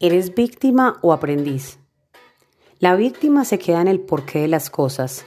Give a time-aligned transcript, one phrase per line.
[0.00, 1.78] ¿Eres víctima o aprendiz?
[2.80, 5.24] La víctima se queda en el porqué de las cosas.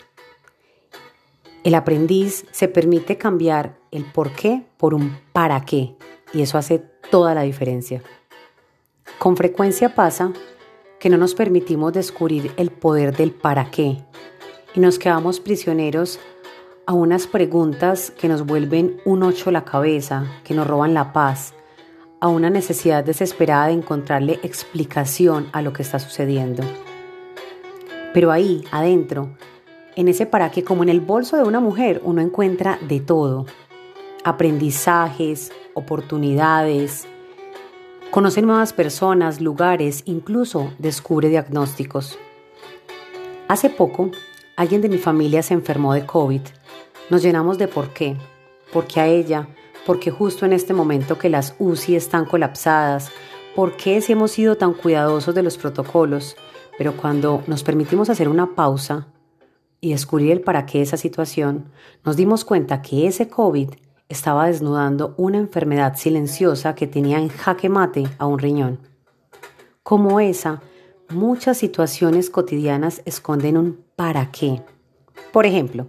[1.63, 5.95] El aprendiz se permite cambiar el porqué por un para qué
[6.33, 8.03] y eso hace toda la diferencia.
[9.19, 10.33] Con frecuencia pasa
[10.99, 14.03] que no nos permitimos descubrir el poder del para qué
[14.75, 16.19] y nos quedamos prisioneros
[16.85, 21.53] a unas preguntas que nos vuelven un ocho la cabeza, que nos roban la paz,
[22.19, 26.63] a una necesidad desesperada de encontrarle explicación a lo que está sucediendo.
[28.13, 29.29] Pero ahí, adentro,
[29.95, 33.45] en ese para qué, como en el bolso de una mujer, uno encuentra de todo.
[34.23, 37.07] Aprendizajes, oportunidades,
[38.11, 42.17] conoce nuevas personas, lugares, incluso descubre diagnósticos.
[43.47, 44.11] Hace poco,
[44.55, 46.41] alguien de mi familia se enfermó de COVID.
[47.09, 48.17] Nos llenamos de por qué.
[48.73, 49.47] Porque a ella
[49.87, 53.09] ¿Por qué justo en este momento que las UCI están colapsadas?
[53.55, 56.35] ¿Por qué si hemos sido tan cuidadosos de los protocolos?
[56.77, 59.07] Pero cuando nos permitimos hacer una pausa
[59.79, 61.71] y descubrir el para qué esa situación,
[62.03, 63.69] nos dimos cuenta que ese COVID
[64.09, 68.79] estaba desnudando una enfermedad silenciosa que tenía en jaque mate a un riñón.
[69.83, 70.61] Como esa,
[71.07, 74.61] muchas situaciones cotidianas esconden un para qué.
[75.31, 75.87] Por ejemplo,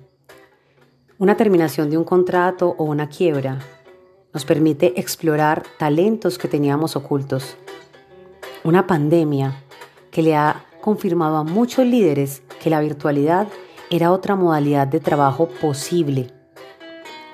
[1.19, 3.59] una terminación de un contrato o una quiebra,
[4.39, 7.56] nos permite explorar talentos que teníamos ocultos.
[8.62, 9.64] Una pandemia
[10.12, 13.48] que le ha confirmado a muchos líderes que la virtualidad
[13.91, 16.33] era otra modalidad de trabajo posible.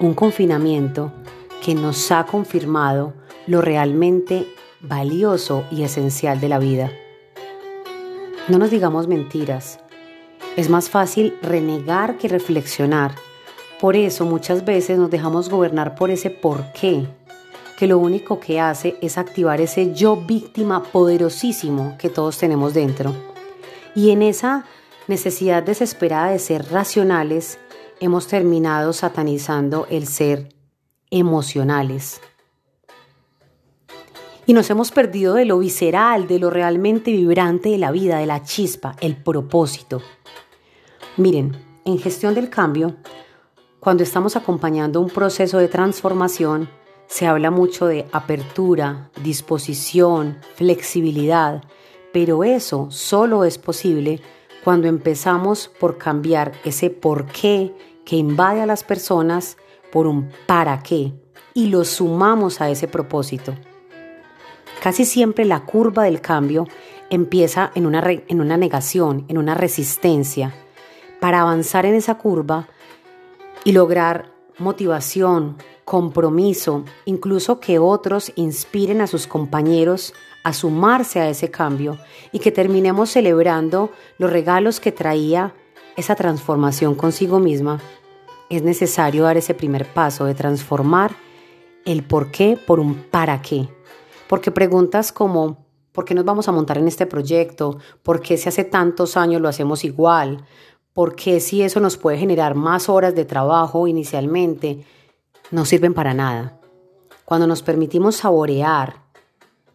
[0.00, 1.12] Un confinamiento
[1.62, 3.12] que nos ha confirmado
[3.46, 4.46] lo realmente
[4.80, 6.90] valioso y esencial de la vida.
[8.48, 9.78] No nos digamos mentiras.
[10.56, 13.14] Es más fácil renegar que reflexionar
[13.84, 17.06] por eso muchas veces nos dejamos gobernar por ese por qué,
[17.76, 23.14] que lo único que hace es activar ese yo víctima poderosísimo que todos tenemos dentro.
[23.94, 24.64] Y en esa
[25.06, 27.58] necesidad desesperada de ser racionales,
[28.00, 30.48] hemos terminado satanizando el ser
[31.10, 32.22] emocionales.
[34.46, 38.24] Y nos hemos perdido de lo visceral, de lo realmente vibrante de la vida, de
[38.24, 40.00] la chispa, el propósito.
[41.18, 42.96] Miren, en gestión del cambio,
[43.84, 46.70] cuando estamos acompañando un proceso de transformación,
[47.06, 51.62] se habla mucho de apertura, disposición, flexibilidad,
[52.10, 54.22] pero eso solo es posible
[54.64, 57.74] cuando empezamos por cambiar ese por qué
[58.06, 59.58] que invade a las personas
[59.92, 61.12] por un para qué
[61.52, 63.54] y lo sumamos a ese propósito.
[64.82, 66.66] Casi siempre la curva del cambio
[67.10, 70.54] empieza en una, en una negación, en una resistencia.
[71.20, 72.66] Para avanzar en esa curva
[73.64, 80.14] y lograr motivación, compromiso, incluso que otros inspiren a sus compañeros
[80.44, 81.98] a sumarse a ese cambio
[82.30, 85.54] y que terminemos celebrando los regalos que traía
[85.96, 87.80] esa transformación consigo misma,
[88.50, 91.16] es necesario dar ese primer paso de transformar
[91.84, 93.68] el por qué por un para qué.
[94.28, 97.78] Porque preguntas como ¿por qué nos vamos a montar en este proyecto?
[98.02, 100.44] ¿Por qué si hace tantos años lo hacemos igual?
[100.94, 104.86] Porque si eso nos puede generar más horas de trabajo inicialmente,
[105.50, 106.58] no sirven para nada.
[107.24, 109.02] Cuando nos permitimos saborear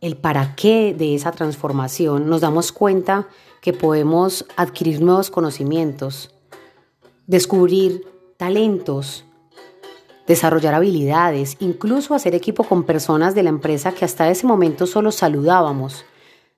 [0.02, 3.28] el para qué de esa transformación, nos damos cuenta
[3.62, 6.34] que podemos adquirir nuevos conocimientos,
[7.28, 8.08] descubrir
[8.38, 9.26] talentos,
[10.26, 15.12] desarrollar habilidades, incluso hacer equipo con personas de la empresa que hasta ese momento solo
[15.12, 16.06] saludábamos,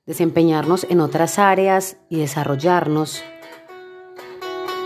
[0.05, 3.23] desempeñarnos en otras áreas y desarrollarnos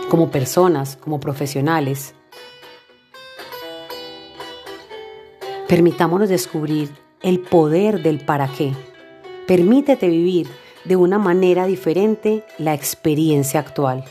[0.09, 2.13] como personas, como profesionales.
[5.67, 6.89] Permitámonos descubrir
[7.21, 8.73] el poder del para qué.
[9.47, 10.47] Permítete vivir
[10.83, 14.05] de una manera diferente la experiencia actual.